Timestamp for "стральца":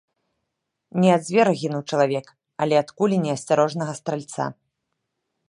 4.01-4.43